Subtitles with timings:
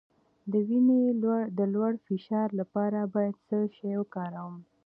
[0.51, 1.01] د وینې
[1.57, 4.55] د لوړ فشار لپاره باید څه شی وکاروم؟